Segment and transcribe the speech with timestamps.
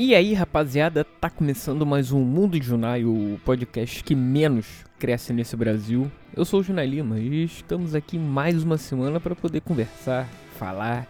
[0.00, 5.32] E aí, rapaziada, tá começando mais um Mundo de Junai, o podcast que menos cresce
[5.32, 6.08] nesse Brasil.
[6.36, 11.04] Eu sou o Junai Lima e estamos aqui mais uma semana para poder conversar, falar,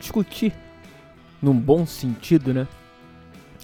[0.00, 0.54] discutir,
[1.42, 2.66] num bom sentido, né?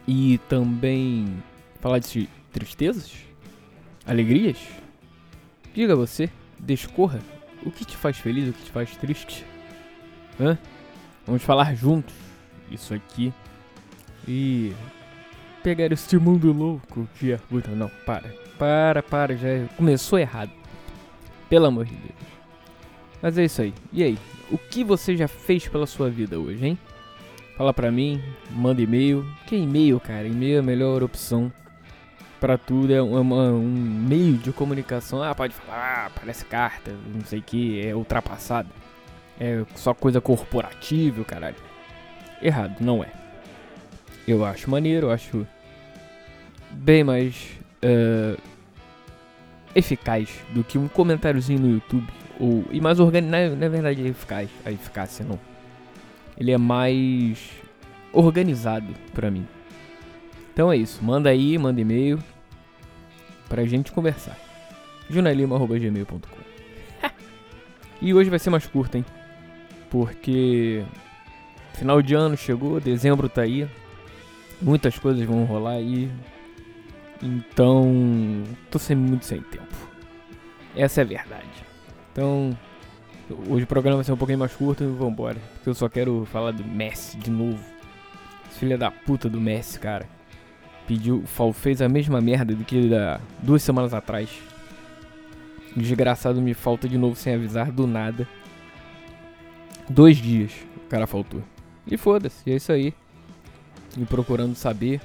[0.07, 1.43] E também
[1.81, 3.15] falar de tristezas,
[4.05, 4.59] alegrias.
[5.73, 6.29] Diga você,
[6.59, 7.21] descorra,
[7.65, 9.47] o que te faz feliz, o que te faz triste?
[10.39, 10.59] Hã?
[11.25, 12.15] Vamos falar juntos
[12.71, 13.33] isso aqui
[14.27, 14.73] e
[15.63, 17.41] pegar este mundo louco que é.
[17.75, 18.33] Não, para.
[18.59, 20.51] Para, para, já começou errado.
[21.49, 22.15] Pelo amor de Deus.
[23.21, 23.75] Mas é isso aí.
[23.93, 24.19] E aí?
[24.51, 26.79] O que você já fez pela sua vida hoje, hein?
[27.57, 29.27] Fala pra mim, manda e-mail.
[29.47, 30.27] Que e-mail, cara?
[30.27, 31.53] E-mail é a melhor opção
[32.41, 32.93] para tudo.
[32.93, 35.23] É uma, um meio de comunicação.
[35.23, 38.69] Ah, pode falar, ah, parece carta, não sei o que, é ultrapassado.
[39.39, 41.57] É só coisa corporativa, caralho.
[42.41, 43.26] Errado, não é
[44.27, 45.47] eu acho maneiro, eu acho
[46.71, 48.41] bem mais uh,
[49.75, 52.07] eficaz do que um comentáriozinho no YouTube.
[52.39, 55.39] Ou, e mais organizado, na, verdade é eficaz, a eficácia não.
[56.37, 57.51] Ele é mais
[58.13, 59.47] organizado pra mim.
[60.53, 62.19] Então é isso, manda aí, manda e-mail
[63.49, 64.37] pra gente conversar.
[65.09, 66.19] jornalima.gmail.com
[68.03, 69.05] E hoje vai ser mais curto, hein?
[69.91, 70.85] Porque
[71.75, 73.69] final de ano chegou, dezembro tá aí.
[74.61, 76.11] Muitas coisas vão rolar aí.
[77.23, 79.75] Então, tô sem muito sem tempo.
[80.75, 81.65] Essa é a verdade.
[82.13, 82.57] Então,
[83.49, 85.39] hoje o programa vai ser um pouquinho mais curto e vambora.
[85.55, 87.63] Porque eu só quero falar do Messi de novo.
[88.51, 90.09] Filha da puta do Messi, cara.
[90.87, 94.31] Pediu, fez a mesma merda do que da duas semanas atrás.
[95.77, 98.27] Desgraçado me falta de novo sem avisar do nada.
[99.89, 101.43] Dois dias o cara faltou.
[101.87, 102.95] E foda-se, é isso aí
[104.05, 105.01] procurando saber.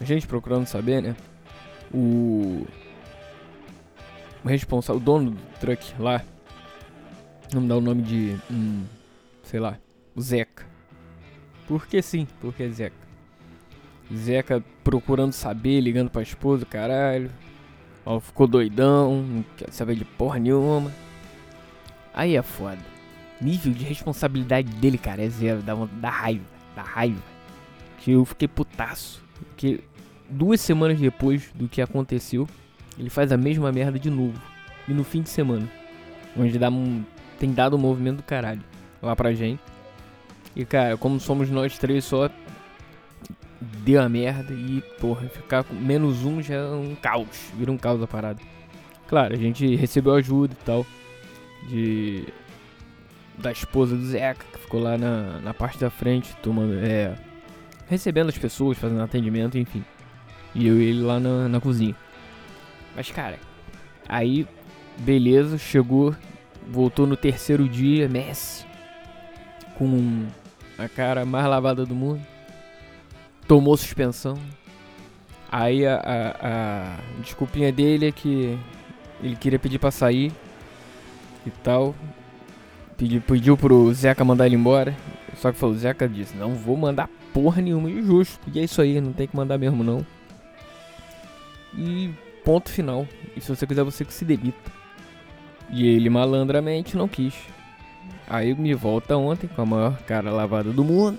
[0.00, 1.16] A gente procurando saber, né?
[1.92, 2.66] O.
[4.44, 6.22] O responsável, o dono do truck lá.
[7.52, 8.36] Vamos dar o nome de.
[8.50, 8.84] Hum,
[9.42, 9.78] sei lá.
[10.14, 10.66] O Zeca.
[11.68, 12.26] Por que sim?
[12.40, 12.96] Porque Zeca.
[14.14, 17.30] Zeca procurando saber, ligando pra esposa, caralho.
[18.04, 20.92] Ó, ficou doidão, não quer saber de porra nenhuma.
[22.12, 22.78] Aí é foda.
[23.40, 25.62] Nível de responsabilidade dele, cara, é zero.
[25.62, 26.44] Dá, dá raiva,
[26.76, 27.33] dá raiva
[28.12, 29.22] eu fiquei putaço.
[29.48, 29.80] Porque
[30.28, 32.48] duas semanas depois do que aconteceu,
[32.98, 34.40] ele faz a mesma merda de novo.
[34.88, 35.68] E no fim de semana.
[36.36, 37.04] Onde dá um,
[37.38, 38.62] tem dado um movimento do caralho
[39.00, 39.60] lá pra gente.
[40.56, 42.30] E cara, como somos nós três só,
[43.60, 47.50] deu a merda e, porra, ficar com menos um já é um caos.
[47.56, 48.40] Vira um caos a parada.
[49.08, 50.86] Claro, a gente recebeu ajuda e tal.
[51.68, 52.24] De.
[53.36, 56.74] Da esposa do Zeca, que ficou lá na, na parte da frente, tomando.
[56.74, 57.16] É
[57.88, 59.84] recebendo as pessoas, fazendo atendimento, enfim.
[60.54, 61.94] E eu e ele lá na, na cozinha.
[62.94, 63.38] Mas, cara,
[64.08, 64.46] aí,
[64.98, 66.14] beleza, chegou,
[66.68, 68.64] voltou no terceiro dia, Messi,
[69.76, 70.26] com
[70.78, 72.20] a cara mais lavada do mundo,
[73.46, 74.38] tomou suspensão.
[75.50, 78.58] Aí a, a, a desculpinha dele é que
[79.22, 80.32] ele queria pedir pra sair
[81.46, 81.94] e tal.
[82.96, 84.96] Pediu, pediu pro Zeca mandar ele embora.
[85.36, 88.38] Só que falou, Zeca disse, não vou mandar porra nenhuma injusto.
[88.52, 90.04] E é isso aí, não tem que mandar mesmo não.
[91.76, 92.12] E
[92.44, 93.06] ponto final.
[93.36, 94.72] E se você quiser, você que se demita.
[95.70, 97.34] E ele malandramente não quis.
[98.28, 101.18] Aí me volta ontem com a maior cara lavada do mundo.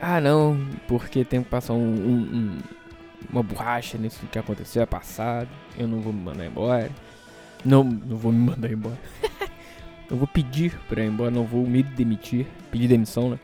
[0.00, 2.58] Ah não, porque tem que passar um, um, um,
[3.30, 5.48] uma borracha nisso que aconteceu é passado.
[5.78, 6.90] Eu não vou me mandar embora.
[7.64, 8.98] Não, não vou me mandar embora.
[10.10, 12.46] eu vou pedir pra ir embora, não vou me demitir.
[12.70, 13.38] Pedir demissão, né?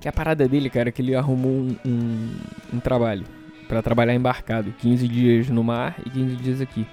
[0.00, 2.36] Que a parada dele, cara, é que ele arrumou um, um,
[2.74, 3.24] um trabalho
[3.68, 4.72] para trabalhar embarcado.
[4.72, 6.86] 15 dias no mar e 15 dias aqui.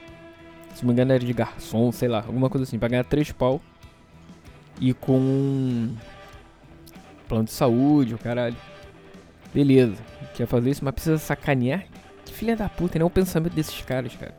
[0.75, 2.77] Se não me engano era de garçom, sei lá, alguma coisa assim.
[2.77, 3.59] Pra ganhar 3 pau.
[4.79, 5.89] E com
[7.27, 8.55] plano de saúde, o caralho.
[9.53, 9.97] Beleza,
[10.35, 11.85] quer fazer isso, mas precisa sacanear?
[12.23, 13.03] Que filha da puta, né?
[13.03, 14.33] O pensamento desses caras, cara.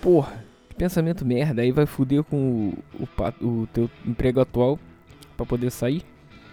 [0.00, 0.44] Porra,
[0.76, 1.62] pensamento merda.
[1.62, 3.08] Aí vai fuder com o,
[3.40, 4.78] o, o teu emprego atual
[5.36, 6.02] para poder sair.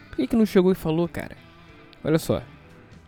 [0.10, 1.36] Por que, que não chegou e falou, cara?
[2.04, 2.42] Olha só,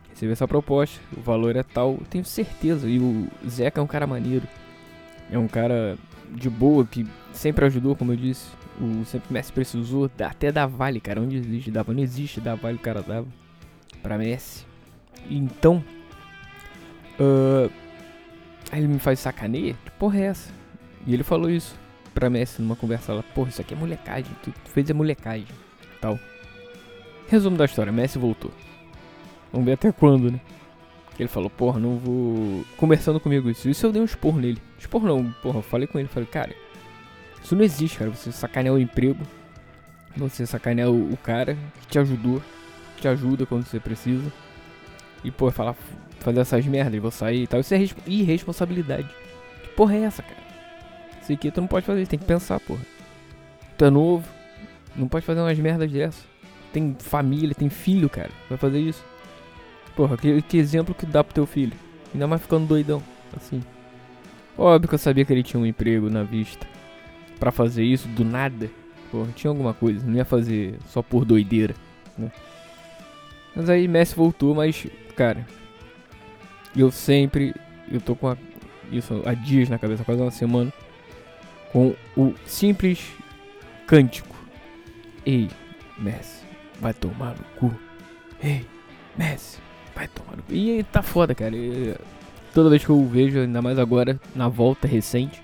[0.09, 2.87] recebi essa proposta, o valor é tal, tenho certeza.
[2.87, 4.47] E o Zeca é um cara maneiro.
[5.29, 5.97] É um cara
[6.31, 8.49] de boa que sempre ajudou, como eu disse.
[8.79, 11.21] O sempre Messi precisou, até da Vale, cara.
[11.21, 11.71] Onde existe?
[11.71, 13.27] Dava, não existe, da Vale o cara dava
[14.01, 14.65] pra Messi.
[15.29, 15.83] Então,
[17.19, 17.71] uh,
[18.71, 19.75] aí ele me faz sacaneia?
[19.85, 20.64] Que porra é essa?
[21.05, 21.75] E ele falou isso
[22.13, 23.23] pra Messi numa conversa lá.
[23.23, 25.47] Porra, isso aqui é molecagem, tu, tu fez a molecagem,
[26.01, 26.19] tal.
[27.27, 28.51] Resumo da história, Messi voltou.
[29.51, 30.39] Vamos ver até quando, né?
[31.17, 32.65] Ele falou, porra, não vou.
[32.77, 33.69] Conversando comigo isso.
[33.69, 34.61] Isso eu dei um esporro nele.
[34.77, 36.53] Esporro não, porra, falei com ele, falei, cara,
[37.41, 38.11] isso não existe, cara.
[38.11, 39.23] Você sacanear o emprego.
[40.17, 42.41] Você sacanear o, o cara que te ajudou.
[42.95, 44.31] Que te ajuda quando você precisa.
[45.23, 45.75] E, pô, falar,
[46.19, 47.61] fazer essas merdas, vou sair e tal.
[47.61, 49.07] Isso é irresponsabilidade.
[49.63, 50.44] Que porra é essa, cara?
[51.25, 52.85] Isso aqui tu não pode fazer, tem que pensar, porra.
[53.75, 54.27] Tu é novo,
[54.95, 56.23] não pode fazer umas merdas dessas.
[56.71, 58.29] Tem família, tem filho, cara.
[58.47, 59.03] Vai fazer isso.
[59.95, 61.73] Porra, que, que exemplo que dá pro teu filho?
[62.13, 63.01] Ainda mais ficando doidão,
[63.35, 63.63] assim.
[64.55, 66.67] Óbvio que eu sabia que ele tinha um emprego na vista.
[67.39, 68.69] para fazer isso do nada.
[69.09, 70.05] Porra, tinha alguma coisa.
[70.05, 71.73] Não ia fazer só por doideira,
[72.15, 72.31] né?
[73.55, 74.85] Mas aí Messi voltou, mas,
[75.15, 75.43] cara.
[76.77, 77.55] Eu sempre.
[77.91, 78.37] Eu tô com a,
[78.91, 80.71] isso há dias na cabeça, quase uma semana.
[81.75, 83.05] Com o simples
[83.85, 84.33] cântico.
[85.25, 85.49] Ei,
[85.97, 86.41] Messi,
[86.79, 87.75] vai tomar no cu.
[88.41, 88.65] Ei,
[89.17, 89.57] Messi,
[89.93, 90.37] Vai tomar.
[90.49, 91.53] E tá foda, cara.
[92.53, 95.43] Toda vez que eu vejo, ainda mais agora, na volta recente,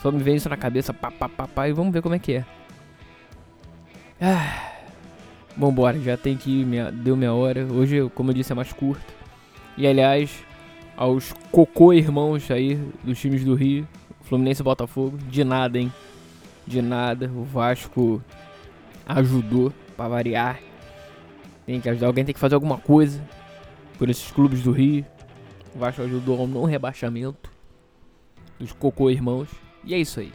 [0.00, 2.18] só me vem isso na cabeça, pá, pá, pá, pá, e vamos ver como é
[2.18, 2.44] que é.
[4.18, 4.72] Ah,
[5.54, 7.66] vambora, já tem que ir, minha, deu minha hora.
[7.66, 9.12] Hoje, como eu disse, é mais curto.
[9.76, 10.30] E aliás,
[10.96, 13.86] aos cocô irmãos aí dos times do Rio,
[14.22, 15.92] Fluminense e Botafogo, de nada, hein?
[16.66, 17.30] De nada.
[17.34, 18.22] O Vasco
[19.06, 20.60] ajudou para variar.
[21.66, 23.22] Tem que ajudar, alguém tem que fazer alguma coisa
[23.98, 25.04] por esses clubes do Rio.
[25.74, 27.50] O Vasco ajudou ao não rebaixamento
[28.58, 29.48] dos Cocô Irmãos.
[29.84, 30.32] E é isso aí.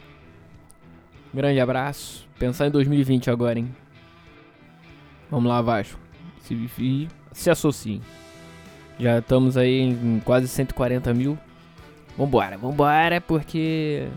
[1.32, 2.26] Grande abraço.
[2.38, 3.74] Pensar em 2020 agora, hein?
[5.30, 5.98] Vamos lá, Vasco.
[6.40, 8.00] Se, se associem.
[8.98, 11.38] Já estamos aí em quase 140 mil.
[12.16, 14.08] Vambora, vambora, porque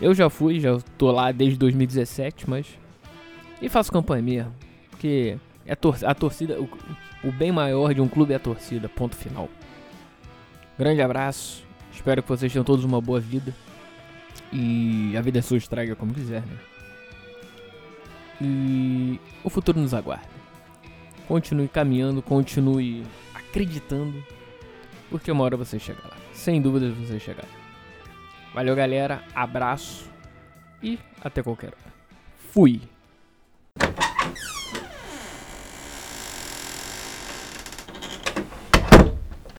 [0.00, 2.66] eu já fui, já tô lá desde 2017, mas.
[3.60, 4.54] E faço campanha mesmo.
[4.90, 5.36] Porque
[5.66, 6.68] é tor a torcida, o,
[7.24, 9.48] o bem maior de um clube é a torcida, ponto final.
[10.78, 13.52] Grande abraço, espero que vocês tenham todos uma boa vida.
[14.52, 16.58] E a vida é sua, estraga como quiser, né?
[18.40, 20.28] E o futuro nos aguarda.
[21.26, 23.02] Continue caminhando, continue
[23.34, 24.24] acreditando,
[25.10, 26.16] porque uma hora você chega lá.
[26.32, 27.46] Sem dúvidas você chegar.
[28.54, 29.22] Valeu, galera.
[29.34, 30.08] Abraço
[30.82, 31.92] e até qualquer hora.
[32.52, 32.80] Fui.